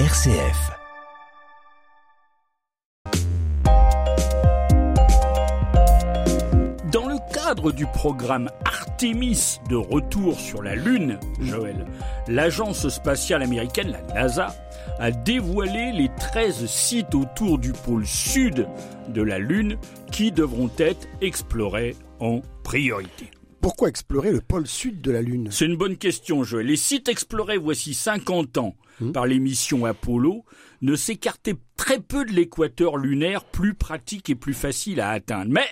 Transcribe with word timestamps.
RCF. 0.00 0.72
Dans 6.90 7.06
le 7.06 7.32
cadre 7.32 7.70
du 7.70 7.86
programme 7.86 8.50
Artemis 8.64 9.60
de 9.70 9.76
retour 9.76 10.40
sur 10.40 10.64
la 10.64 10.74
Lune, 10.74 11.20
Joël, 11.40 11.86
l'agence 12.26 12.88
spatiale 12.88 13.44
américaine, 13.44 13.92
la 13.92 14.14
NASA, 14.14 14.56
a 14.98 15.12
dévoilé 15.12 15.92
les 15.92 16.10
13 16.18 16.66
sites 16.66 17.14
autour 17.14 17.58
du 17.58 17.70
pôle 17.70 18.04
sud 18.04 18.66
de 19.06 19.22
la 19.22 19.38
Lune 19.38 19.76
qui 20.10 20.32
devront 20.32 20.70
être 20.76 21.06
explorés 21.20 21.94
en 22.18 22.40
priorité. 22.64 23.30
Pourquoi 23.64 23.88
explorer 23.88 24.30
le 24.30 24.42
pôle 24.42 24.66
sud 24.66 25.00
de 25.00 25.10
la 25.10 25.22
Lune? 25.22 25.48
C'est 25.50 25.64
une 25.64 25.78
bonne 25.78 25.96
question, 25.96 26.44
Joël. 26.44 26.66
Les 26.66 26.76
sites 26.76 27.08
explorés 27.08 27.56
voici 27.56 27.94
50 27.94 28.58
ans 28.58 28.76
par 29.14 29.24
les 29.24 29.38
missions 29.38 29.86
Apollo 29.86 30.44
ne 30.82 30.94
s'écartaient 30.94 31.56
très 31.74 31.98
peu 31.98 32.26
de 32.26 32.32
l'équateur 32.32 32.98
lunaire, 32.98 33.42
plus 33.42 33.72
pratique 33.72 34.28
et 34.28 34.34
plus 34.34 34.52
facile 34.52 35.00
à 35.00 35.08
atteindre. 35.08 35.50
Mais 35.50 35.66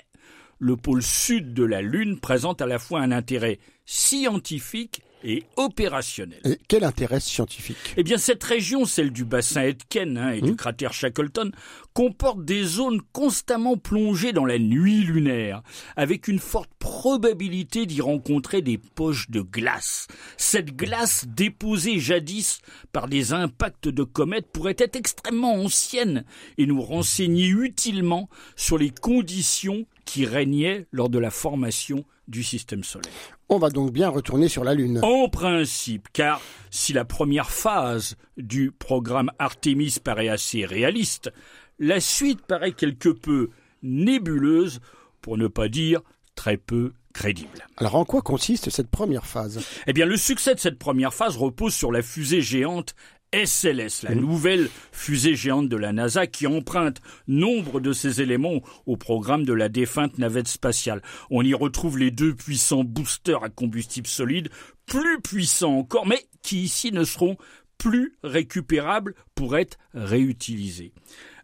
le 0.59 0.78
pôle 0.78 1.02
sud 1.02 1.52
de 1.52 1.65
la 1.65 1.82
Lune 1.82 2.18
présente 2.18 2.62
à 2.62 2.66
la 2.66 2.78
fois 2.78 3.01
un 3.01 3.12
intérêt 3.12 3.59
scientifique 3.84 5.02
et 5.24 5.44
opérationnel. 5.56 6.40
Et 6.44 6.58
quel 6.68 6.84
intérêt 6.84 7.20
scientifique? 7.20 7.94
Eh 7.96 8.02
bien, 8.02 8.18
cette 8.18 8.42
région, 8.42 8.84
celle 8.84 9.10
du 9.10 9.24
bassin 9.24 9.62
Etken 9.62 10.18
hein, 10.18 10.30
et 10.32 10.40
du 10.40 10.56
cratère 10.56 10.92
Shackleton, 10.92 11.52
comporte 11.95 12.45
des 12.45 12.64
zones 12.64 13.00
constamment 13.12 13.76
plongées 13.76 14.32
dans 14.32 14.45
la 14.45 14.58
nuit 14.58 15.02
lunaire, 15.02 15.62
avec 15.96 16.28
une 16.28 16.38
forte 16.38 16.70
probabilité 16.78 17.86
d'y 17.86 18.00
rencontrer 18.00 18.62
des 18.62 18.78
poches 18.78 19.30
de 19.30 19.40
glace. 19.40 20.08
Cette 20.36 20.76
glace, 20.76 21.26
déposée 21.28 22.00
jadis 22.00 22.60
par 22.92 23.09
des 23.09 23.32
impacts 23.32 23.88
de 23.88 24.02
comètes, 24.02 24.50
pourrait 24.52 24.76
être 24.78 24.96
extrêmement 24.96 25.54
ancienne 25.54 26.24
et 26.59 26.66
nous 26.66 26.82
renseigner 26.82 27.48
utilement 27.48 28.29
sur 28.57 28.79
les 28.79 28.90
conditions 28.90 29.86
qui 30.04 30.26
régnaient 30.26 30.86
lors 30.92 31.09
de 31.09 31.18
la 31.18 31.30
formation 31.30 32.04
du 32.33 32.43
système 32.43 32.83
solaire. 32.83 33.13
On 33.49 33.59
va 33.59 33.71
donc 33.71 33.93
bien 33.93 34.09
retourner 34.09 34.49
sur 34.49 34.65
la 34.65 34.75
Lune. 34.75 34.99
En 35.02 35.29
principe, 35.29 36.09
car 36.13 36.41
si 36.71 36.93
la 36.93 37.05
première 37.05 37.51
phase 37.51 38.16
du 38.37 38.73
programme 38.73 39.30
Artemis 39.38 39.99
paraît 40.02 40.29
assez 40.29 40.65
réaliste, 40.65 41.30
la 41.79 42.01
suite 42.01 42.41
paraît 42.43 42.73
quelque 42.73 43.10
peu 43.10 43.51
nébuleuse, 43.83 44.80
pour 45.21 45.38
ne 45.38 45.47
pas 45.47 45.69
dire 45.69 46.01
très 46.35 46.57
peu 46.57 46.95
crédible. 47.13 47.66
Alors 47.77 47.97
en 47.97 48.05
quoi 48.05 48.23
consiste 48.23 48.71
cette 48.71 48.91
première 48.91 49.27
phase? 49.27 49.63
Eh 49.87 49.93
bien, 49.93 50.07
le 50.07 50.16
succès 50.16 50.55
de 50.55 50.60
cette 50.60 50.79
première 50.79 51.13
phase 51.13 51.37
repose 51.37 51.75
sur 51.75 51.93
la 51.93 52.03
fusée 52.03 52.41
géante 52.41 52.95
SLS, 53.33 54.02
la 54.02 54.15
nouvelle 54.15 54.69
fusée 54.93 55.35
géante 55.35 55.69
de 55.69 55.77
la 55.77 55.93
NASA 55.93 56.27
qui 56.27 56.47
emprunte 56.47 57.01
nombre 57.27 57.80
de 57.80 57.93
ses 57.93 58.21
éléments 58.21 58.61
au 58.85 58.97
programme 58.97 59.45
de 59.45 59.55
la 59.55 59.71
défunte 59.71 60.19
navette 60.19 60.49
spatiale. 60.49 61.02
On 61.30 61.43
y 61.43 61.55
retrouve 61.55 61.99
les 61.99 62.10
deux 62.10 62.35
puissants 62.35 62.85
boosters 62.85 63.43
à 63.43 63.49
combustible 63.49 64.06
solide, 64.06 64.50
plus 64.84 65.21
puissants 65.22 65.78
encore, 65.78 66.06
mais 66.06 66.27
qui 66.43 66.62
ici 66.62 66.93
ne 66.93 67.05
seront 67.05 67.37
plus 67.78 68.12
récupérables 68.22 69.15
pour 69.34 69.56
être 69.56 69.78
réutilisés. 69.94 70.93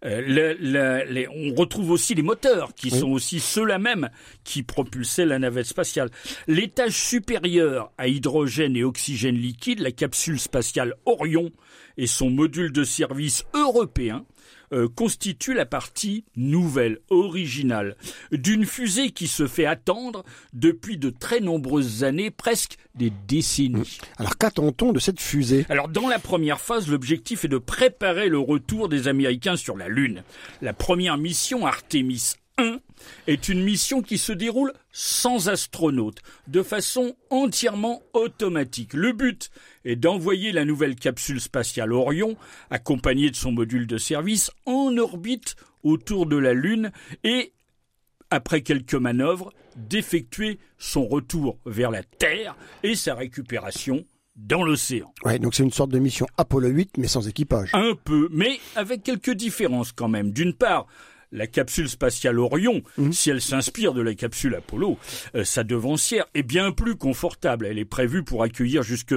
Euh, 0.05 0.21
le, 0.21 0.57
le, 0.61 1.13
les, 1.13 1.29
on 1.29 1.55
retrouve 1.55 1.91
aussi 1.91 2.15
les 2.15 2.23
moteurs, 2.23 2.75
qui 2.75 2.91
oui. 2.93 2.99
sont 2.99 3.11
aussi 3.11 3.41
ceux-là 3.41 3.79
même 3.79 4.11
qui 4.45 4.63
propulsaient 4.63 5.27
la 5.27 5.39
navette 5.39 5.67
spatiale. 5.67 6.11
L'étage 6.47 6.95
supérieur 6.95 7.93
à 7.99 8.09
hydrogène 8.09 8.77
et 8.77 8.85
oxygène 8.85 9.37
liquide, 9.37 9.81
la 9.81 9.93
capsule 9.93 10.39
spatiale 10.39 10.95
Orion 11.05 11.51
et 11.97 12.07
son 12.07 12.31
module 12.31 12.73
de 12.73 12.85
service 12.85 13.45
européen, 13.55 14.25
euh, 14.73 14.89
constitue 14.89 15.55
la 15.55 15.67
partie 15.67 16.25
nouvelle, 16.37 16.99
originale, 17.11 17.97
d'une 18.33 18.67
fusée 18.67 19.11
qui 19.11 19.27
se 19.27 19.47
fait 19.47 19.67
attendre 19.67 20.25
depuis 20.53 20.97
de 20.99 21.11
très 21.11 21.41
nombreuses 21.41 22.05
années, 22.05 22.31
presque 22.31 22.77
des 22.95 23.13
décennies. 23.27 23.99
Alors 24.19 24.37
qu'attend-on 24.37 24.93
de 24.93 24.99
cette 24.99 25.21
fusée? 25.21 25.67
Alors 25.69 25.89
dans 25.89 26.09
la 26.09 26.19
première 26.19 26.61
phase, 26.61 26.89
l'objectif 26.89 27.45
est 27.45 27.49
de 27.49 27.59
préparer 27.59 28.29
le 28.29 28.39
retour 28.39 28.89
des 28.89 29.09
Américains 29.09 29.57
sur 29.57 29.77
la 29.77 29.89
Lune. 29.89 30.23
La 30.63 30.73
première 30.73 31.17
mission 31.17 31.67
Artemis 31.67 32.35
1 32.59 32.81
est 33.27 33.49
une 33.49 33.63
mission 33.63 34.03
qui 34.03 34.19
se 34.19 34.33
déroule 34.33 34.73
sans 34.93 35.49
astronautes, 35.49 36.19
de 36.49 36.63
façon 36.63 37.17
entièrement 37.31 38.03
automatique. 38.13 38.93
Le 38.93 39.13
but 39.13 39.51
est 39.85 39.97
d'envoyer 39.97 40.53
la 40.53 40.65
nouvelle 40.65 40.97
capsule 40.97 41.41
spatiale 41.41 41.93
Orion, 41.93 42.37
accompagnée 42.71 43.31
de 43.31 43.37
son 43.37 43.53
module 43.53 43.87
de 43.87 43.99
service, 43.99 44.51
en 44.67 44.97
orbite 44.97 45.57
autour 45.85 46.27
de 46.27 46.37
la 46.37 46.53
Lune 46.53 46.91
et, 47.25 47.53
après 48.31 48.63
quelques 48.63 48.95
manœuvres, 48.95 49.53
d'effectuer 49.77 50.59
son 50.79 51.07
retour 51.07 51.59
vers 51.65 51.91
la 51.91 52.03
Terre 52.03 52.57
et 52.83 52.97
sa 52.97 53.15
récupération 53.15 54.05
dans 54.37 54.63
l'océan. 54.63 55.13
Ouais, 55.25 55.39
donc 55.39 55.55
c'est 55.55 55.63
une 55.63 55.73
sorte 55.73 55.91
de 55.91 55.99
mission 55.99 56.27
Apollo 56.37 56.69
8, 56.69 56.99
mais 56.99 57.09
sans 57.09 57.29
équipage. 57.29 57.71
Un 57.73 57.95
peu, 58.05 58.29
mais 58.31 58.59
avec 58.77 59.03
quelques 59.03 59.33
différences 59.33 59.93
quand 59.93 60.09
même. 60.09 60.33
D'une 60.33 60.55
part, 60.55 60.87
la 61.33 61.47
capsule 61.47 61.89
spatiale 61.89 62.39
Orion, 62.39 62.83
mmh. 62.97 63.13
si 63.13 63.31
elle 63.31 63.41
s'inspire 63.41 63.95
de 63.95 64.03
la 64.03 64.15
capsule 64.15 64.55
Apollo, 64.55 64.99
euh, 65.35 65.45
sa 65.45 65.65
devancière 65.65 66.27
est 66.35 66.43
bien 66.43 66.73
plus 66.73 66.97
confortable. 66.97 67.67
Elle 67.67 67.79
est 67.79 67.85
prévue 67.85 68.23
pour 68.25 68.43
accueillir 68.43 68.83
jusque 68.83 69.15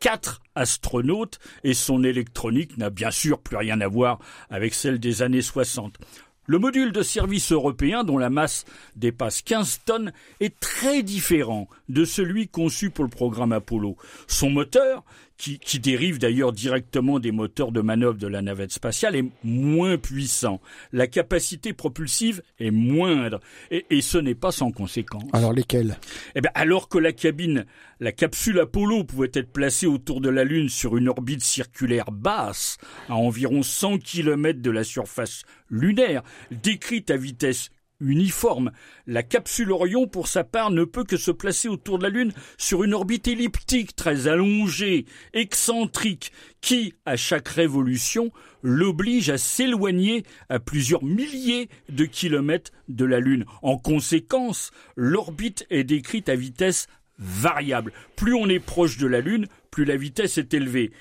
quatre 0.00 0.42
astronautes 0.54 1.38
et 1.64 1.74
son 1.74 2.04
électronique 2.04 2.76
n'a 2.76 2.90
bien 2.90 3.10
sûr 3.10 3.40
plus 3.40 3.56
rien 3.56 3.80
à 3.80 3.88
voir 3.88 4.18
avec 4.50 4.74
celle 4.74 4.98
des 4.98 5.22
années 5.22 5.42
60. 5.42 5.98
Le 6.48 6.60
module 6.60 6.92
de 6.92 7.02
service 7.02 7.50
européen, 7.50 8.04
dont 8.04 8.18
la 8.18 8.30
masse 8.30 8.66
dépasse 8.94 9.42
15 9.42 9.80
tonnes, 9.84 10.12
est 10.38 10.60
très 10.60 11.02
différent 11.02 11.68
de 11.88 12.04
celui 12.04 12.46
conçu 12.46 12.90
pour 12.90 13.02
le 13.02 13.10
programme 13.10 13.50
Apollo. 13.50 13.96
Son 14.28 14.50
moteur, 14.50 15.04
qui, 15.36 15.58
qui 15.58 15.78
dérive 15.78 16.18
d'ailleurs 16.18 16.52
directement 16.52 17.18
des 17.18 17.32
moteurs 17.32 17.72
de 17.72 17.80
manœuvre 17.80 18.16
de 18.16 18.26
la 18.26 18.42
navette 18.42 18.72
spatiale, 18.72 19.16
est 19.16 19.30
moins 19.44 19.98
puissant. 19.98 20.60
La 20.92 21.06
capacité 21.06 21.72
propulsive 21.72 22.42
est 22.58 22.70
moindre, 22.70 23.40
et, 23.70 23.86
et 23.90 24.00
ce 24.00 24.18
n'est 24.18 24.34
pas 24.34 24.52
sans 24.52 24.70
conséquence. 24.70 25.24
Alors 25.32 25.52
lesquels? 25.52 25.98
Eh 26.34 26.40
bien, 26.40 26.50
alors 26.54 26.88
que 26.88 26.98
la 26.98 27.12
cabine, 27.12 27.66
la 28.00 28.12
capsule 28.12 28.60
Apollo 28.60 29.04
pouvait 29.04 29.30
être 29.34 29.52
placée 29.52 29.86
autour 29.86 30.20
de 30.20 30.28
la 30.28 30.44
Lune 30.44 30.68
sur 30.68 30.96
une 30.96 31.08
orbite 31.08 31.42
circulaire 31.42 32.10
basse, 32.10 32.78
à 33.08 33.14
environ 33.14 33.62
100 33.62 33.98
km 33.98 34.60
de 34.60 34.70
la 34.70 34.84
surface 34.84 35.42
lunaire, 35.68 36.22
décrite 36.50 37.10
à 37.10 37.16
vitesse 37.16 37.70
uniforme. 38.00 38.72
La 39.06 39.22
capsule 39.22 39.72
Orion, 39.72 40.06
pour 40.06 40.28
sa 40.28 40.44
part, 40.44 40.70
ne 40.70 40.84
peut 40.84 41.04
que 41.04 41.16
se 41.16 41.30
placer 41.30 41.68
autour 41.68 41.98
de 41.98 42.04
la 42.04 42.10
Lune 42.10 42.32
sur 42.58 42.84
une 42.84 42.94
orbite 42.94 43.28
elliptique 43.28 43.96
très 43.96 44.28
allongée, 44.28 45.06
excentrique, 45.32 46.32
qui, 46.60 46.94
à 47.04 47.16
chaque 47.16 47.48
révolution, 47.48 48.30
l'oblige 48.62 49.30
à 49.30 49.38
s'éloigner 49.38 50.24
à 50.48 50.58
plusieurs 50.58 51.04
milliers 51.04 51.68
de 51.88 52.04
kilomètres 52.04 52.72
de 52.88 53.04
la 53.04 53.20
Lune. 53.20 53.44
En 53.62 53.78
conséquence, 53.78 54.70
l'orbite 54.96 55.66
est 55.70 55.84
décrite 55.84 56.28
à 56.28 56.36
vitesse 56.36 56.88
variable. 57.18 57.92
Plus 58.16 58.34
on 58.34 58.48
est 58.48 58.60
proche 58.60 58.98
de 58.98 59.06
la 59.06 59.20
Lune, 59.20 59.46
plus 59.70 59.84
la 59.84 59.96
vitesse 59.96 60.38
est 60.38 60.54
élevée. 60.54 60.92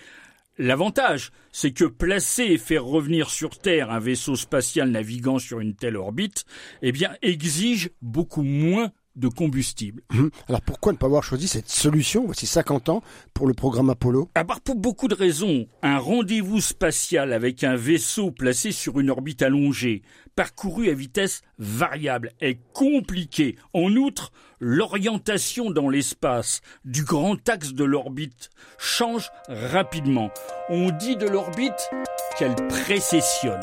L'avantage, 0.58 1.32
c'est 1.52 1.72
que 1.72 1.84
placer 1.84 2.44
et 2.44 2.58
faire 2.58 2.86
revenir 2.86 3.30
sur 3.30 3.60
Terre 3.60 3.92
un 3.92 4.00
vaisseau 4.00 4.38
spatial 4.38 4.90
naviguant 4.90 5.38
sur 5.38 5.60
une 5.60 5.76
telle 5.76 5.98
orbite, 5.98 6.46
eh 6.82 6.94
bien, 6.94 7.16
exige 7.22 7.90
beaucoup 8.02 8.44
moins 8.44 8.92
de 9.16 9.28
combustible. 9.28 10.02
Alors 10.48 10.62
pourquoi 10.62 10.92
ne 10.92 10.98
pas 10.98 11.06
avoir 11.06 11.24
choisi 11.24 11.48
cette 11.48 11.70
solution, 11.70 12.26
voici 12.26 12.46
50 12.46 12.90
ans, 12.90 13.04
pour 13.34 13.48
le 13.48 13.54
programme 13.54 13.90
Apollo? 13.90 14.30
À 14.36 14.44
part 14.44 14.62
pour 14.62 14.76
beaucoup 14.76 15.08
de 15.08 15.16
raisons. 15.16 15.68
Un 15.82 15.98
rendez-vous 15.98 16.62
spatial 16.62 17.34
avec 17.34 17.64
un 17.64 17.76
vaisseau 17.76 18.32
placé 18.32 18.72
sur 18.72 19.00
une 19.00 19.10
orbite 19.10 19.42
allongée, 19.42 20.02
parcouru 20.36 20.90
à 20.90 20.94
vitesse 20.94 21.42
variable, 21.58 22.32
est 22.42 22.60
compliqué. 22.74 23.56
En 23.74 23.96
outre, 23.96 24.32
l'orientation 24.60 25.72
dans 25.72 25.90
l'espace 25.90 26.62
du 26.84 27.04
grand 27.04 27.48
axe 27.50 27.74
de 27.74 27.84
l'orbite 27.84 28.50
change 28.78 29.30
rapidement. 29.48 30.30
On 30.70 30.92
dit 30.92 31.16
de 31.16 31.28
l'orbite 31.28 31.90
qu'elle 32.38 32.56
précessionne. 32.68 33.62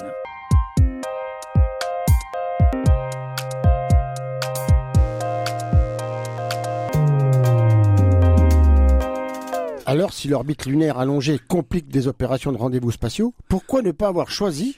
Alors, 9.92 10.14
si 10.14 10.26
l'orbite 10.26 10.64
lunaire 10.64 10.96
allongée 10.96 11.38
complique 11.38 11.88
des 11.88 12.08
opérations 12.08 12.50
de 12.50 12.56
rendez-vous 12.56 12.92
spatiaux, 12.92 13.34
pourquoi 13.50 13.82
ne 13.82 13.90
pas 13.90 14.08
avoir 14.08 14.30
choisi 14.30 14.74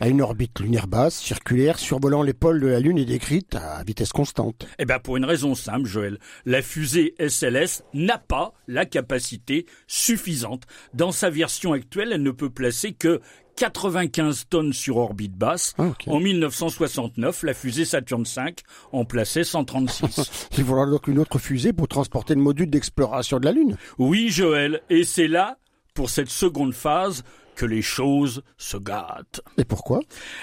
à 0.00 0.08
une 0.08 0.22
orbite 0.22 0.60
lunaire 0.60 0.86
basse, 0.86 1.14
circulaire, 1.14 1.78
survolant 1.78 2.22
les 2.22 2.32
pôles 2.32 2.58
de 2.58 2.66
la 2.66 2.80
Lune 2.80 2.96
et 2.96 3.04
décrite 3.04 3.54
à 3.54 3.84
vitesse 3.84 4.14
constante? 4.14 4.66
Eh 4.78 4.86
bien, 4.86 4.98
pour 4.98 5.18
une 5.18 5.26
raison 5.26 5.54
simple, 5.54 5.86
Joël. 5.86 6.18
La 6.46 6.62
fusée 6.62 7.14
SLS 7.18 7.82
n'a 7.92 8.16
pas 8.16 8.54
la 8.66 8.86
capacité 8.86 9.66
suffisante. 9.86 10.62
Dans 10.94 11.12
sa 11.12 11.28
version 11.28 11.74
actuelle, 11.74 12.12
elle 12.12 12.22
ne 12.22 12.30
peut 12.30 12.48
placer 12.48 12.94
que 12.94 13.20
95 13.56 14.46
tonnes 14.48 14.72
sur 14.72 14.98
orbite 14.98 15.34
basse. 15.34 15.74
Ah. 15.78 15.92
En 16.06 16.20
1969, 16.20 17.42
la 17.42 17.54
fusée 17.54 17.84
Saturn 17.84 18.24
V 18.24 18.54
en 18.92 19.04
plaçait 19.04 19.44
136. 19.44 20.48
Il 20.58 20.64
faudra 20.64 20.86
donc 20.86 21.08
une 21.08 21.18
autre 21.18 21.38
fusée 21.38 21.72
pour 21.72 21.88
transporter 21.88 22.34
le 22.34 22.40
module 22.40 22.70
d'exploration 22.70 23.38
de 23.40 23.46
la 23.46 23.52
Lune. 23.52 23.76
oui, 23.98 24.28
Joël, 24.28 24.82
et 24.90 25.04
c'est 25.04 25.28
là, 25.28 25.58
pour 25.94 26.10
cette 26.10 26.30
seconde 26.30 26.74
phase, 26.74 27.24
que 27.56 27.66
les 27.66 27.82
choses 27.82 28.42
se 28.56 28.76
gâtent. 28.76 29.40
Et 29.58 29.64
pourquoi? 29.64 30.00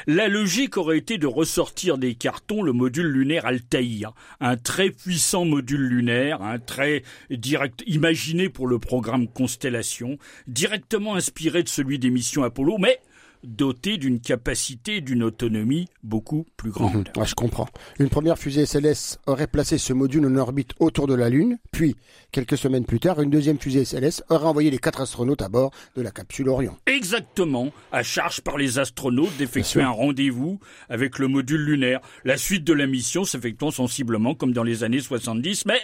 La 0.08 0.28
logique 0.28 0.76
aurait 0.76 0.98
été 0.98 1.18
de 1.18 1.28
ressortir 1.28 1.98
des 1.98 2.16
cartons 2.16 2.62
le 2.62 2.74
module 2.74 3.08
lunaire 3.08 3.46
Altaïr, 3.46 4.14
un 4.42 4.58
très 4.58 4.90
puissant 4.90 5.46
module 5.46 5.88
lunaire, 5.88 6.42
un 6.42 6.60
très 6.60 7.04
direct, 7.30 7.84
imaginé 7.88 8.50
pour 8.50 8.68
le 8.68 8.80
programme 8.80 9.28
Constellation, 9.28 10.18
directement 10.48 11.16
inspiré 11.16 11.64
de 11.64 11.70
celui 11.70 12.00
des 12.00 12.10
missions 12.10 12.44
Apollo, 12.44 12.78
mais 12.80 13.00
doté 13.44 13.98
d'une 13.98 14.20
capacité 14.20 14.98
et 14.98 15.02
d'une 15.02 15.24
autonomie 15.24 15.88
beaucoup 16.04 16.46
plus 16.58 16.72
grande. 16.72 17.10
Ouais, 17.18 17.26
je 17.26 17.36
comprends. 17.36 17.68
Une 18.00 18.10
première 18.10 18.38
fusée 18.38 18.66
SLS 18.66 19.20
aurait 19.28 19.48
placé 19.48 19.78
ce 19.78 19.94
module 19.94 20.26
en 20.26 20.36
orbite 20.36 20.72
autour 20.80 21.08
de 21.08 21.14
la 21.14 21.30
Lune, 21.30 21.58
puis, 21.72 21.96
quelques 22.32 22.58
semaines 22.58 22.86
plus 22.86 23.00
tard, 23.00 23.22
une 23.22 23.30
deuxième 23.30 23.60
fusée 23.60 23.86
SLS 23.86 24.24
aurait 24.30 24.48
envoyé 24.48 24.72
les 24.72 24.78
quatre 24.78 25.02
astronautes 25.02 25.42
à 25.42 25.50
bord 25.50 25.72
de 25.96 26.02
la 26.02 26.12
capsule 26.12 26.50
Orion. 26.50 26.78
Exactement, 26.86 27.72
à 27.92 28.04
charge 28.04 28.42
par 28.42 28.58
les 28.58 28.80
astronautes 28.80 29.36
d'effectuer 29.38 29.82
un 29.82 29.90
rendez-vous 29.90 30.60
avec 30.90 31.20
le 31.20 31.28
module 31.28 31.62
lunaire. 31.62 32.00
La 32.24 32.38
suite 32.38 32.64
de 32.64 32.74
la 32.74 32.88
mission 32.88 33.24
s'effectuant 33.24 33.72
sensiblement 33.72 34.36
comme 34.36 34.54
dans 34.54 34.64
les 34.64 34.84
années 34.84 35.00
70, 35.00 35.66
mais 35.66 35.80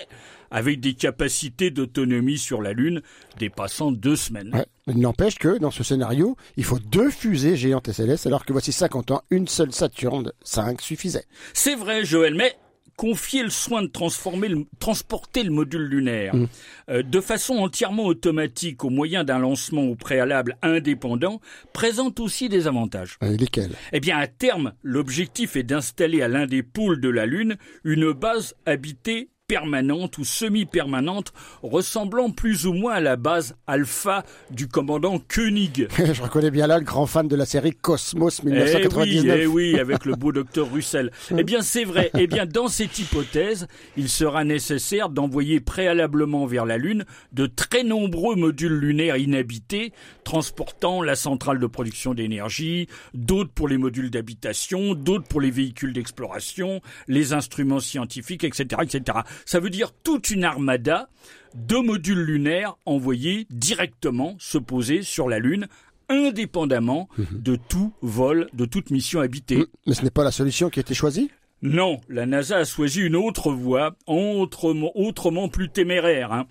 avec 0.52 0.80
des 0.80 0.94
capacités 0.94 1.72
d'autonomie 1.72 2.38
sur 2.38 2.62
la 2.62 2.74
Lune 2.74 3.02
dépassant 3.38 3.92
deux 3.92 4.16
semaines. 4.16 4.54
Ouais. 4.54 4.66
Il 4.90 5.00
n'empêche 5.00 5.38
que, 5.38 5.58
dans 5.58 5.72
ce 5.72 5.84
scénario, 5.84 6.36
il 6.58 6.64
faut 6.64 6.80
deux 6.80 7.10
fusées 7.12 7.56
géantes 7.56 7.90
SLS, 7.92 8.26
alors 8.26 8.46
que 8.46 8.52
voici 8.54 8.72
50 8.72 9.12
ans, 9.12 9.22
une 9.30 9.48
seule 9.48 9.72
Saturne 9.72 10.32
5 10.44 10.82
suffisait. 10.82 11.26
C'est 11.54 11.76
vrai, 11.76 12.04
Joël, 12.06 12.34
mais 12.36 12.56
confier 12.98 13.44
le 13.44 13.50
soin 13.50 13.82
de 13.82 13.88
transformer 13.88 14.50
le- 14.50 14.66
transporter 14.78 15.44
le 15.44 15.52
module 15.52 15.84
lunaire 15.84 16.36
Mm. 16.36 16.48
euh, 16.90 17.02
de 17.02 17.22
façon 17.22 17.54
entièrement 17.60 18.04
automatique 18.06 18.84
au 18.84 18.90
moyen 18.90 19.24
d'un 19.24 19.40
lancement 19.40 19.84
au 19.84 19.96
préalable 19.96 20.58
indépendant 20.62 21.40
présente 21.72 22.20
aussi 22.20 22.50
des 22.50 22.68
avantages. 22.68 23.18
Euh, 23.24 23.38
lesquels? 23.38 23.72
Eh 23.94 24.02
bien, 24.02 24.18
à 24.18 24.28
terme, 24.28 24.74
l'objectif 24.84 25.56
est 25.56 25.64
d'installer 25.64 26.22
à 26.22 26.28
l'un 26.28 26.46
des 26.46 26.62
pôles 26.62 27.00
de 27.00 27.08
la 27.08 27.26
Lune 27.26 27.56
une 27.86 28.12
base 28.12 28.54
habitée 28.66 29.30
permanente 29.50 30.20
ou 30.20 30.24
semi-permanente 30.24 31.34
ressemblant 31.64 32.30
plus 32.30 32.68
ou 32.68 32.74
moins 32.74 32.94
à 32.94 33.00
la 33.00 33.16
base 33.16 33.56
alpha 33.66 34.24
du 34.52 34.68
commandant 34.68 35.20
Koenig. 35.28 35.88
Je 35.98 36.22
reconnais 36.22 36.52
bien 36.52 36.68
là 36.68 36.78
le 36.78 36.84
grand 36.86 37.08
fan 37.08 37.28
de 37.28 37.36
la 37.36 37.48
série 37.48 37.72
Cosmos 37.74 38.42
Eh 38.44 38.46
oui, 38.46 38.52
1999. 38.54 39.40
eh 39.42 39.48
oui, 39.48 39.80
avec 39.80 40.06
le 40.06 40.16
beau 40.16 40.32
docteur 40.32 40.72
Russell. 40.72 41.12
Eh 41.36 41.44
bien, 41.44 41.62
c'est 41.62 41.84
vrai. 41.84 42.12
Eh 42.18 42.28
bien, 42.28 42.46
dans 42.46 42.68
cette 42.68 43.00
hypothèse, 43.00 43.68
il 43.98 44.08
sera 44.08 44.44
nécessaire 44.44 45.10
d'envoyer 45.10 45.60
préalablement 45.60 46.46
vers 46.46 46.68
la 46.68 46.78
Lune 46.78 47.06
de 47.34 47.48
très 47.48 47.84
nombreux 47.84 48.36
modules 48.36 48.78
lunaires 48.78 49.18
inhabités, 49.18 49.94
transportant 50.24 51.02
la 51.02 51.16
centrale 51.16 51.58
de 51.58 51.66
production 51.66 52.14
d'énergie, 52.14 52.88
d'autres 53.16 53.52
pour 53.52 53.68
les 53.68 53.80
modules 53.80 54.12
d'habitation, 54.12 54.94
d'autres 54.94 55.28
pour 55.28 55.42
les 55.42 55.50
véhicules 55.50 55.92
d'exploration, 55.92 56.82
les 57.08 57.34
instruments 57.34 57.80
scientifiques, 57.80 58.44
etc., 58.44 58.82
etc. 58.84 59.20
Ça 59.46 59.60
veut 59.60 59.70
dire 59.70 59.92
toute 60.04 60.30
une 60.30 60.44
armada 60.44 61.10
de 61.56 61.78
modules 61.78 62.22
lunaires 62.24 62.76
envoyés 62.86 63.48
directement 63.50 64.36
se 64.40 64.58
poser 64.58 65.02
sur 65.02 65.30
la 65.30 65.40
Lune 65.40 65.68
indépendamment 66.10 67.08
de 67.32 67.56
tout 67.56 67.94
vol, 68.02 68.50
de 68.54 68.66
toute 68.66 68.90
mission 68.90 69.20
habitée. 69.20 69.66
Mais 69.86 69.94
ce 69.94 70.04
n'est 70.04 70.10
pas 70.10 70.24
la 70.24 70.32
solution 70.32 70.70
qui 70.70 70.80
a 70.80 70.82
été 70.82 70.94
choisie? 70.94 71.30
Non, 71.62 72.00
la 72.08 72.26
NASA 72.26 72.58
a 72.58 72.64
choisi 72.64 73.02
une 73.02 73.16
autre 73.16 73.52
voie, 73.52 73.96
autrement, 74.08 74.92
autrement 74.96 75.50
plus 75.50 75.70
téméraire. 75.70 76.32
Hein. 76.32 76.48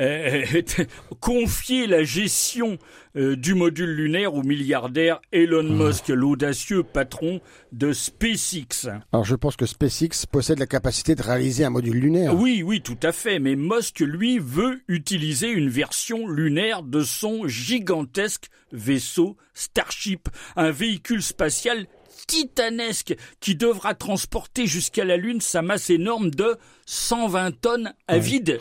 Euh, 0.00 0.44
confier 1.20 1.86
la 1.86 2.04
gestion 2.04 2.78
euh, 3.16 3.34
du 3.34 3.54
module 3.54 3.90
lunaire 3.90 4.34
au 4.34 4.42
milliardaire 4.42 5.20
Elon 5.32 5.64
Musk, 5.64 6.08
l'audacieux 6.08 6.84
patron 6.84 7.40
de 7.72 7.92
SpaceX. 7.92 8.88
Alors 9.12 9.24
je 9.24 9.34
pense 9.34 9.56
que 9.56 9.66
SpaceX 9.66 10.26
possède 10.30 10.60
la 10.60 10.66
capacité 10.66 11.14
de 11.16 11.22
réaliser 11.22 11.64
un 11.64 11.70
module 11.70 11.98
lunaire. 11.98 12.34
Oui, 12.34 12.62
oui, 12.62 12.80
tout 12.80 12.98
à 13.02 13.10
fait. 13.10 13.40
Mais 13.40 13.56
Musk, 13.56 14.00
lui, 14.00 14.38
veut 14.38 14.82
utiliser 14.86 15.48
une 15.48 15.68
version 15.68 16.28
lunaire 16.28 16.82
de 16.82 17.02
son 17.02 17.48
gigantesque 17.48 18.48
vaisseau 18.72 19.36
Starship, 19.52 20.28
un 20.54 20.70
véhicule 20.70 21.22
spatial 21.22 21.86
titanesque 22.28 23.16
qui 23.40 23.56
devra 23.56 23.94
transporter 23.94 24.66
jusqu'à 24.66 25.04
la 25.04 25.16
Lune 25.16 25.40
sa 25.40 25.62
masse 25.62 25.90
énorme 25.90 26.30
de 26.30 26.56
120 26.86 27.60
tonnes 27.60 27.94
à 28.06 28.18
vide. 28.18 28.60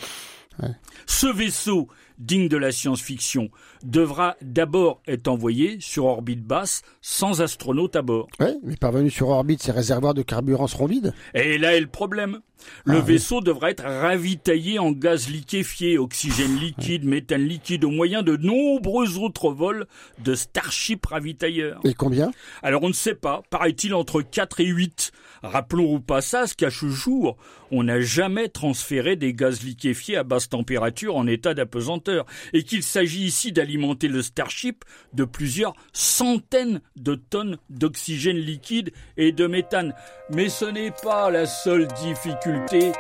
Ce 1.06 1.28
vaisseau, 1.28 1.88
digne 2.18 2.48
de 2.48 2.58
la 2.58 2.72
science-fiction, 2.72 3.50
devra 3.84 4.36
d'abord 4.42 5.02
être 5.08 5.28
envoyé 5.28 5.78
sur 5.80 6.06
orbite 6.06 6.44
basse 6.44 6.82
sans 7.02 7.42
astronaute 7.42 7.96
à 7.96 8.02
bord. 8.02 8.28
Ouais, 8.40 8.56
mais 8.64 8.76
parvenu 8.76 9.10
sur 9.10 9.30
orbite, 9.30 9.62
ses 9.62 9.72
réservoirs 9.72 10.14
de 10.14 10.22
carburant 10.24 10.68
seront 10.68 10.88
vides. 10.88 11.14
Et 11.34 11.58
là 11.58 11.76
est 11.76 11.82
le 11.82 11.88
problème. 11.88 12.40
Le 12.86 12.96
Ah 12.96 13.00
oui. 13.06 13.14
vaisseau 13.14 13.40
devra 13.40 13.70
être 13.70 13.84
ravitaillé 13.84 14.80
en 14.80 14.92
gaz 14.92 15.30
liquéfié, 15.30 16.00
oxygène 16.00 16.58
liquide, 16.58 17.06
méthane 17.06 17.44
liquide, 17.44 17.84
au 17.86 17.92
moyen 17.92 18.24
de 18.24 18.36
nombreux 18.36 19.20
autres 19.20 19.52
vols 19.52 19.86
de 20.24 20.34
Starship 20.34 21.06
ravitailleurs. 21.06 21.80
Et 21.84 21.94
combien? 21.94 22.32
Alors 22.64 22.82
on 22.82 22.88
ne 22.88 22.94
sait 22.94 23.14
pas, 23.14 23.44
paraît-il 23.52 23.94
entre 23.94 24.24
4 24.24 24.60
et 24.62 24.66
8. 24.66 25.12
Rappelons 25.44 25.94
au 25.94 26.00
passage 26.00 26.56
qu'à 26.56 26.72
ce 26.72 26.90
jour, 26.90 27.38
on 27.70 27.84
n'a 27.84 28.02
jamais 28.02 28.50
transféré 28.50 29.16
des 29.16 29.34
gaz 29.36 29.62
liquéfiés 29.62 30.18
à 30.18 30.24
basse 30.24 30.50
température 30.50 31.16
en 31.16 31.28
état 31.28 31.54
d'apesanteur, 31.54 32.07
et 32.54 32.64
qu'il 32.64 32.84
s'agit 32.84 33.26
ici 33.26 33.52
d'alimenter 33.52 34.08
le 34.08 34.22
Starship 34.22 34.84
de 35.14 35.26
plusieurs 35.26 35.74
centaines 35.94 36.82
de 36.96 37.16
tonnes 37.16 37.58
d'oxygène 37.70 38.38
liquide 38.38 38.92
et 39.18 39.32
de 39.32 39.48
méthane. 39.48 39.94
Mais 40.30 40.50
ce 40.50 40.66
n'est 40.66 40.94
pas 41.04 41.30
la 41.32 41.46
seule 41.46 41.88
difficulté 41.88 42.92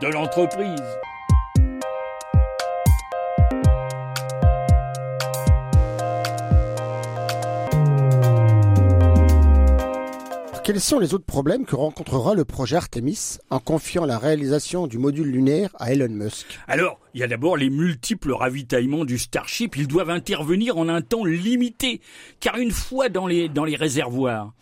de 0.00 0.06
l'entreprise. 0.06 0.82
Quels 10.70 10.80
sont 10.80 11.00
les 11.00 11.14
autres 11.14 11.24
problèmes 11.24 11.64
que 11.64 11.74
rencontrera 11.74 12.36
le 12.36 12.44
projet 12.44 12.76
Artemis 12.76 13.38
en 13.50 13.58
confiant 13.58 14.04
la 14.04 14.18
réalisation 14.18 14.86
du 14.86 14.98
module 14.98 15.26
lunaire 15.26 15.70
à 15.80 15.92
Elon 15.92 16.14
Musk? 16.14 16.60
Alors, 16.68 17.00
il 17.12 17.18
y 17.18 17.24
a 17.24 17.26
d'abord 17.26 17.56
les 17.56 17.70
multiples 17.70 18.30
ravitaillements 18.30 19.04
du 19.04 19.18
Starship. 19.18 19.76
Ils 19.76 19.88
doivent 19.88 20.10
intervenir 20.10 20.78
en 20.78 20.88
un 20.88 21.02
temps 21.02 21.24
limité, 21.24 22.00
car 22.38 22.56
une 22.56 22.70
fois 22.70 23.08
dans 23.08 23.26
les, 23.26 23.48
dans 23.48 23.64
les 23.64 23.74
réservoirs, 23.74 24.52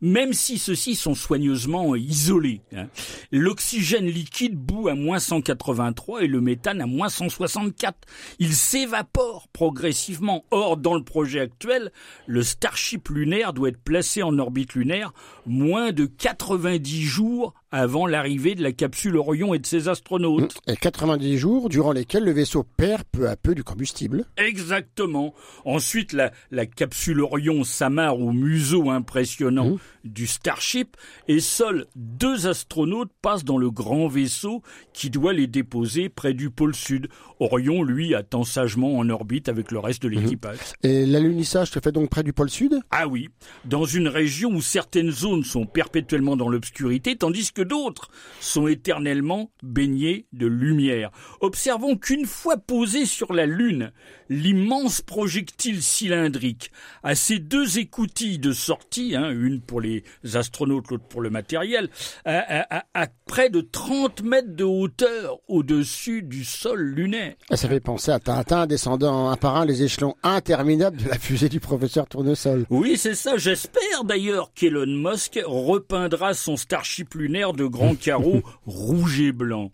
même 0.00 0.32
si 0.32 0.58
ceux-ci 0.58 0.94
sont 0.94 1.14
soigneusement 1.14 1.96
isolés, 1.96 2.60
hein, 2.74 2.88
l'oxygène 3.32 4.06
liquide 4.06 4.56
bout 4.56 4.88
à 4.88 4.94
moins 4.94 5.18
183 5.18 6.22
et 6.22 6.26
le 6.26 6.40
méthane 6.40 6.80
à 6.80 6.86
moins 6.86 7.08
164. 7.08 7.96
Il 8.38 8.54
s'évapore 8.54 9.48
progressivement. 9.52 10.44
Or, 10.50 10.76
dans 10.76 10.94
le 10.94 11.04
projet 11.04 11.40
actuel, 11.40 11.92
le 12.26 12.42
Starship 12.42 13.08
lunaire 13.08 13.52
doit 13.52 13.70
être 13.70 13.82
placé 13.82 14.22
en 14.22 14.38
orbite 14.38 14.74
lunaire 14.74 15.12
moins 15.46 15.92
de 15.92 16.06
90 16.06 17.02
jours 17.02 17.54
avant 17.70 18.06
l'arrivée 18.06 18.54
de 18.54 18.62
la 18.62 18.72
capsule 18.72 19.16
Orion 19.16 19.54
et 19.54 19.58
de 19.58 19.66
ses 19.66 19.88
astronautes. 19.88 20.58
Et 20.66 20.76
90 20.76 21.38
jours 21.38 21.68
durant 21.68 21.92
lesquels 21.92 22.24
le 22.24 22.32
vaisseau 22.32 22.64
perd 22.76 23.02
peu 23.10 23.28
à 23.28 23.36
peu 23.36 23.54
du 23.54 23.64
combustible. 23.64 24.24
Exactement. 24.36 25.34
Ensuite, 25.64 26.12
la, 26.12 26.32
la 26.50 26.66
capsule 26.66 27.20
Orion 27.20 27.64
s'amarre 27.64 28.18
au 28.20 28.32
museau 28.32 28.90
impressionnant 28.90 29.76
du 30.04 30.26
Starship 30.26 30.96
et 31.26 31.40
seuls 31.40 31.86
deux 31.96 32.46
astronautes 32.46 33.10
passent 33.20 33.44
dans 33.44 33.58
le 33.58 33.70
grand 33.70 34.08
vaisseau 34.08 34.62
qui 34.92 35.10
doit 35.10 35.32
les 35.32 35.46
déposer 35.46 36.08
près 36.08 36.34
du 36.34 36.50
pôle 36.50 36.74
sud. 36.74 37.08
Orion, 37.40 37.82
lui, 37.82 38.14
attend 38.14 38.44
sagement 38.44 38.96
en 38.98 39.08
orbite 39.10 39.48
avec 39.48 39.70
le 39.70 39.78
reste 39.78 40.02
de 40.02 40.08
l'équipage. 40.08 40.58
Et 40.82 41.06
l'alunissage 41.06 41.70
se 41.70 41.78
fait 41.78 41.92
donc 41.92 42.10
près 42.10 42.22
du 42.22 42.32
pôle 42.32 42.50
sud? 42.50 42.80
Ah 42.90 43.06
oui, 43.06 43.28
dans 43.64 43.84
une 43.84 44.08
région 44.08 44.50
où 44.50 44.60
certaines 44.60 45.10
zones 45.10 45.44
sont 45.44 45.66
perpétuellement 45.66 46.36
dans 46.36 46.48
l'obscurité, 46.48 47.16
tandis 47.16 47.52
que 47.52 47.57
que 47.58 47.62
d'autres 47.64 48.08
sont 48.40 48.68
éternellement 48.68 49.50
baignés 49.64 50.26
de 50.32 50.46
lumière. 50.46 51.10
Observons 51.40 51.96
qu'une 51.96 52.24
fois 52.24 52.56
posé 52.56 53.04
sur 53.04 53.32
la 53.32 53.46
Lune, 53.46 53.90
l'immense 54.28 55.00
projectile 55.02 55.82
cylindrique 55.82 56.70
a 57.02 57.16
ses 57.16 57.40
deux 57.40 57.80
écoutilles 57.80 58.38
de 58.38 58.52
sortie, 58.52 59.16
hein, 59.16 59.30
une 59.30 59.60
pour 59.60 59.80
les 59.80 60.04
astronautes, 60.34 60.88
l'autre 60.88 61.08
pour 61.08 61.20
le 61.20 61.30
matériel, 61.30 61.88
à, 62.24 62.84
près 63.26 63.50
de 63.50 63.60
30 63.60 64.22
mètres 64.22 64.54
de 64.54 64.64
hauteur 64.64 65.38
au-dessus 65.48 66.22
du 66.22 66.44
sol 66.44 66.80
lunaire. 66.80 67.34
Ça 67.52 67.68
fait 67.68 67.80
penser 67.80 68.12
à 68.12 68.20
Tintin 68.20 68.68
descendant 68.68 69.30
un 69.30 69.36
par 69.36 69.56
un 69.56 69.64
les 69.64 69.82
échelons 69.82 70.14
interminables 70.22 70.96
de 70.96 71.08
la 71.08 71.18
fusée 71.18 71.48
du 71.48 71.58
professeur 71.58 72.06
Tournesol. 72.06 72.66
Oui, 72.70 72.96
c'est 72.96 73.16
ça. 73.16 73.36
J'espère 73.36 74.04
d'ailleurs 74.04 74.52
qu'Elon 74.54 74.86
Musk 74.86 75.40
repeindra 75.44 76.34
son 76.34 76.56
Starship 76.56 77.14
lunaire 77.14 77.47
de 77.52 77.66
grands 77.66 77.94
carreaux 78.00 78.42
rouge 78.66 79.20
et 79.20 79.32
blanc. 79.32 79.70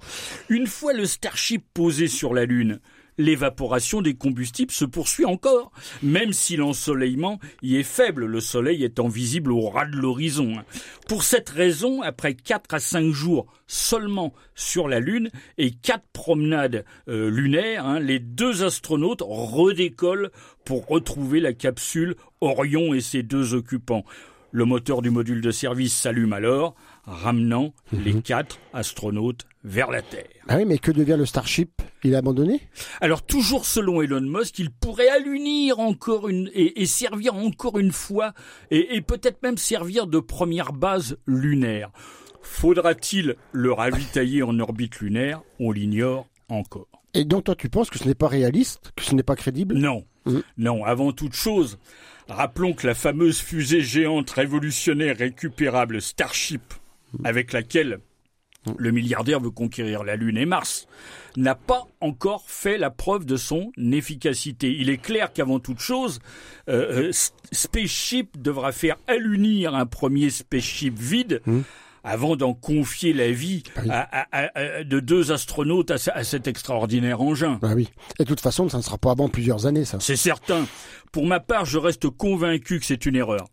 Une 0.49 0.67
fois 0.67 0.93
le 0.93 1.07
Starship 1.07 1.65
posé 1.75 2.09
sur 2.09 2.35
la 2.35 2.45
Lune, 2.45 2.81
l'évaporation 3.19 4.03
des 4.03 4.15
combustibles 4.15 4.73
se 4.73 4.85
poursuit 4.85 5.25
encore, 5.25 5.71
même 6.03 6.33
si 6.33 6.57
l'ensoleillement 6.57 7.39
y 7.63 7.77
est 7.77 7.85
faible, 7.85 8.27
le 8.27 8.41
soleil 8.41 8.85
étant 8.85 9.09
visible 9.09 9.53
au 9.53 9.69
ras 9.69 9.87
de 9.87 9.97
l'horizon. 9.97 10.55
Pour 11.09 11.23
cette 11.23 11.49
raison, 11.49 12.03
après 12.03 12.35
4 12.35 12.75
à 12.75 12.81
5 12.81 13.13
jours 13.13 13.47
seulement 13.67 14.33
sur 14.55 14.89
la 14.89 15.01
Lune 15.01 15.31
et 15.59 15.71
4 15.71 16.03
promenades 16.13 16.85
euh, 17.09 17.31
lunaires, 17.31 17.87
hein, 17.87 18.01
les 18.01 18.19
deux 18.19 18.65
astronautes 18.65 19.23
redécollent 19.25 20.31
pour 20.65 20.87
retrouver 20.87 21.41
la 21.41 21.53
capsule 21.53 22.17
Orion 22.41 22.95
et 22.95 23.01
ses 23.01 23.23
deux 23.23 23.55
occupants. 23.55 24.05
Le 24.55 24.65
moteur 24.65 25.03
du 25.03 25.11
module 25.11 25.41
de 25.41 25.51
service 25.51 25.93
s'allume 25.93 26.33
alors, 26.33 26.77
ramenant 27.07 27.75
les 27.91 28.13
mhm. 28.13 28.23
quatre 28.23 28.61
astronautes 28.73 29.49
vers 29.65 29.91
la 29.91 30.01
Terre. 30.01 30.29
Ah 30.47 30.59
oui, 30.59 30.65
mais 30.65 30.79
que 30.79 30.93
devient 30.93 31.17
le 31.19 31.27
Starship? 31.27 31.83
Il 32.05 32.13
est 32.13 32.17
abandonné? 32.17 32.61
Alors 33.01 33.23
toujours 33.23 33.67
selon 33.67 34.01
Elon 34.01 34.21
Musk, 34.21 34.61
il 34.61 34.71
pourrait 34.71 35.09
allunir 35.09 35.81
encore 35.81 36.29
une 36.29 36.53
et, 36.55 36.87
servir 36.87 37.35
encore 37.35 37.81
une 37.81 37.91
fois 37.91 38.33
et, 38.71 38.95
et 38.95 39.01
peut-être 39.01 39.43
même 39.43 39.59
servir 39.59 40.07
de 40.07 40.21
première 40.21 40.73
base 40.73 41.17
lunaire. 41.27 41.91
Faudra-t-il 42.41 43.35
le 43.51 43.73
ravitailler 43.73 44.45
en 44.45 44.61
orbite 44.61 45.01
lunaire? 45.01 45.43
On 45.59 45.73
l'ignore 45.73 46.29
encore. 46.49 46.87
Et 47.13 47.25
donc 47.25 47.43
toi 47.43 47.57
tu 47.57 47.69
penses 47.69 47.91
que 47.91 47.99
ce 47.99 48.07
n'est 48.07 48.15
pas 48.15 48.29
réaliste, 48.29 48.93
que 48.95 49.03
ce 49.03 49.17
n'est 49.17 49.25
pas 49.25 49.35
crédible? 49.35 49.75
Non. 49.75 50.05
Mmh. 50.27 50.39
Non, 50.59 50.85
avant 50.85 51.13
toute 51.13 51.35
chose, 51.35 51.79
rappelons 52.29 52.73
que 52.73 52.87
la 52.87 52.95
fameuse 52.95 53.41
fusée 53.41 53.83
géante 53.83 54.31
révolutionnaire 54.31 55.17
récupérable 55.19 56.01
Starship, 56.01 56.63
mmh. 57.13 57.27
avec 57.27 57.53
laquelle 57.53 58.01
mmh. 58.67 58.73
le 58.79 58.91
milliardaire 58.91 59.41
veut 59.41 59.51
conquérir 59.51 60.05
la 60.05 60.17
Lune 60.17 60.39
et 60.39 60.47
Mars, 60.47 60.87
n'a 61.37 61.55
pas 61.55 61.85
encore 62.01 62.45
fait 62.47 62.79
la 62.79 62.91
preuve 62.91 63.27
de 63.27 63.37
son 63.37 63.73
efficacité. 63.79 64.73
Il 64.73 64.89
est 64.89 64.99
clair 64.99 65.33
qu'avant 65.33 65.59
toute 65.59 65.81
chose, 65.81 66.21
euh, 66.69 67.09
euh 67.09 67.13
Spaceship 67.53 68.41
devra 68.41 68.73
faire 68.73 68.97
allunir 69.07 69.75
un 69.75 69.87
premier 69.87 70.31
spaceship 70.31 70.99
vide 70.99 71.43
avant 72.05 72.37
d'en 72.37 72.55
confier 72.55 73.13
la 73.13 73.33
vie 73.33 73.63
à, 73.89 74.85
de 74.85 75.01
deux 75.01 75.33
astronautes 75.33 75.91
à, 75.91 76.25
cet 76.25 76.47
extraordinaire 76.47 77.21
engin. 77.21 77.59
Bah 77.61 77.73
oui. 77.75 77.89
Et 78.19 78.25
de 78.25 78.29
toute 78.29 78.41
façon, 78.41 78.69
ça 78.69 78.77
ne 78.79 78.83
sera 78.83 78.99
pas 78.99 79.11
avant 79.11 79.29
plusieurs 79.29 79.67
années, 79.67 79.85
ça. 79.85 79.99
C'est 80.01 80.17
certain. 80.17 80.67
Pour 81.11 81.27
ma 81.27 81.41
part, 81.41 81.65
je 81.65 81.79
reste 81.79 82.11
convaincu 82.11 82.81
que 82.81 82.87
c'est 82.87 83.07
une 83.07 83.17
erreur 83.17 83.47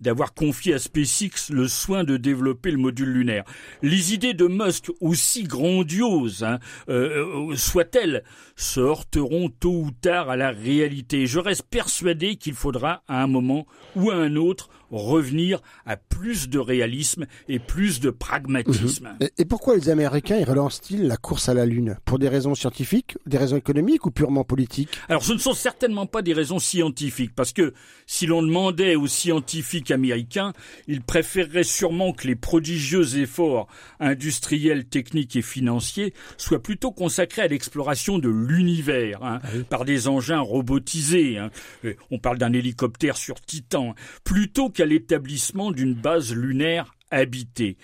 d'avoir 0.00 0.34
confié 0.34 0.74
à 0.74 0.78
SpaceX 0.78 1.50
le 1.50 1.66
soin 1.66 2.04
de 2.04 2.16
développer 2.16 2.70
le 2.70 2.78
module 2.78 3.08
lunaire. 3.08 3.44
Les 3.82 4.14
idées 4.14 4.34
de 4.34 4.46
Musk, 4.46 4.92
aussi 5.00 5.42
grandioses 5.42 6.44
hein, 6.44 6.60
euh, 6.88 7.50
euh, 7.50 7.56
soient-elles, 7.56 8.22
se 8.54 8.80
heurteront 8.80 9.48
tôt 9.48 9.82
ou 9.86 9.90
tard 9.90 10.30
à 10.30 10.36
la 10.36 10.50
réalité. 10.50 11.26
Je 11.26 11.40
reste 11.40 11.64
persuadé 11.64 12.36
qu'il 12.36 12.54
faudra 12.54 13.02
à 13.08 13.22
un 13.22 13.26
moment 13.26 13.66
ou 13.96 14.10
à 14.10 14.14
un 14.14 14.36
autre 14.36 14.68
revenir 14.90 15.60
à 15.86 15.96
plus 15.96 16.48
de 16.48 16.58
réalisme 16.58 17.26
et 17.48 17.58
plus 17.58 18.00
de 18.00 18.10
pragmatisme. 18.10 19.16
Mhm. 19.20 19.28
Et 19.38 19.44
pourquoi 19.44 19.76
les 19.76 19.88
Américains 19.88 20.42
relancent-ils 20.44 21.06
la 21.06 21.16
course 21.16 21.48
à 21.48 21.54
la 21.54 21.66
Lune? 21.66 21.96
Pour 22.04 22.18
des 22.18 22.28
raisons 22.28 22.54
scientifiques, 22.54 23.16
des 23.26 23.38
raisons 23.38 23.56
économiques 23.56 24.06
ou 24.06 24.10
purement 24.10 24.44
politiques? 24.44 24.90
Alors 25.08 25.24
ce 25.24 25.32
ne 25.32 25.38
sont 25.38 25.54
certainement 25.54 26.06
pas 26.06 26.22
des 26.22 26.32
raisons 26.32 26.58
scientifiques, 26.58 27.34
parce 27.34 27.52
que 27.52 27.74
si 28.06 28.26
l'on 28.26 28.42
demandait 28.42 28.96
aux 28.96 29.06
scientifiques 29.06 29.90
américains, 29.90 30.52
ils 30.86 31.02
préféreraient 31.02 31.62
sûrement 31.62 32.12
que 32.12 32.26
les 32.26 32.36
prodigieux 32.36 33.18
efforts 33.18 33.68
industriels, 34.00 34.86
techniques 34.86 35.36
et 35.36 35.42
financiers 35.42 36.14
soient 36.36 36.62
plutôt 36.62 36.92
consacrés 36.92 37.42
à 37.42 37.48
l'exploration 37.48 38.18
de 38.18 38.28
l'univers, 38.28 39.22
hein, 39.22 39.40
ah 39.42 39.48
par 39.68 39.84
des 39.84 40.08
engins 40.08 40.40
robotisés. 40.40 41.38
Hein. 41.38 41.50
On 42.10 42.18
parle 42.18 42.38
d'un 42.38 42.52
hélicoptère 42.52 43.16
sur 43.16 43.40
Titan, 43.40 43.94
plutôt 44.24 44.70
qu'à 44.78 44.86
l'établissement 44.86 45.72
d'une 45.72 45.92
base 45.92 46.32
lunaire 46.32 46.94
habitée. 47.10 47.78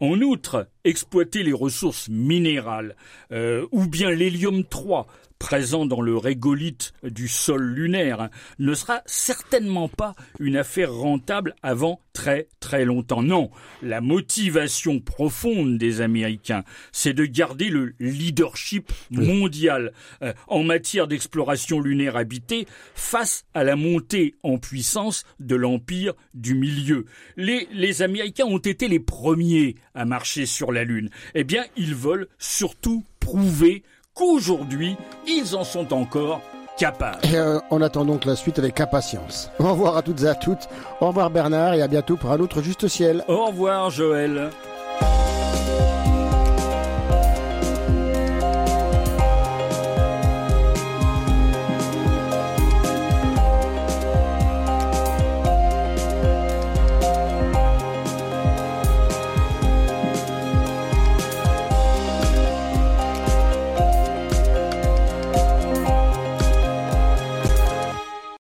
En 0.00 0.20
outre, 0.22 0.68
exploiter 0.84 1.42
les 1.42 1.52
ressources 1.52 2.08
minérales 2.08 2.96
euh, 3.32 3.66
ou 3.72 3.86
bien 3.86 4.10
l'hélium 4.10 4.64
3 4.64 5.06
présent 5.42 5.86
dans 5.86 6.00
le 6.00 6.16
régolithe 6.16 6.94
du 7.02 7.26
sol 7.26 7.64
lunaire 7.64 8.30
ne 8.60 8.74
sera 8.74 9.02
certainement 9.06 9.88
pas 9.88 10.14
une 10.38 10.56
affaire 10.56 10.94
rentable 10.94 11.56
avant 11.64 12.00
très 12.12 12.46
très 12.60 12.84
longtemps. 12.84 13.24
Non, 13.24 13.50
la 13.82 14.00
motivation 14.00 15.00
profonde 15.00 15.78
des 15.78 16.00
Américains, 16.00 16.62
c'est 16.92 17.12
de 17.12 17.24
garder 17.24 17.70
le 17.70 17.94
leadership 17.98 18.92
mondial 19.10 19.92
euh, 20.22 20.32
en 20.46 20.62
matière 20.62 21.08
d'exploration 21.08 21.80
lunaire 21.80 22.16
habitée 22.16 22.68
face 22.94 23.44
à 23.52 23.64
la 23.64 23.74
montée 23.74 24.36
en 24.44 24.58
puissance 24.58 25.24
de 25.40 25.56
l'empire 25.56 26.14
du 26.34 26.54
milieu. 26.54 27.06
Les, 27.36 27.66
les 27.72 28.02
Américains 28.02 28.46
ont 28.46 28.58
été 28.58 28.86
les 28.86 29.00
premiers 29.00 29.74
à 29.96 30.04
marcher 30.04 30.46
sur 30.72 30.74
la 30.74 30.84
Lune. 30.84 31.10
Eh 31.34 31.44
bien, 31.44 31.64
ils 31.76 31.94
veulent 31.94 32.26
surtout 32.38 33.04
prouver 33.20 33.82
qu'aujourd'hui, 34.14 34.96
ils 35.26 35.54
en 35.54 35.64
sont 35.64 35.92
encore 35.92 36.40
capables. 36.78 37.18
Et 37.24 37.36
euh, 37.36 37.58
on 37.70 37.82
attend 37.82 38.04
donc 38.04 38.24
la 38.24 38.36
suite 38.36 38.58
avec 38.58 38.80
impatience. 38.80 39.50
Au 39.58 39.70
revoir 39.70 39.96
à 39.96 40.02
toutes 40.02 40.22
et 40.22 40.26
à 40.26 40.34
toutes. 40.34 40.68
Au 41.00 41.08
revoir 41.08 41.30
Bernard 41.30 41.74
et 41.74 41.82
à 41.82 41.88
bientôt 41.88 42.16
pour 42.16 42.32
un 42.32 42.40
autre 42.40 42.62
Juste 42.62 42.88
Ciel. 42.88 43.22
Au 43.28 43.46
revoir 43.46 43.90
Joël. 43.90 44.50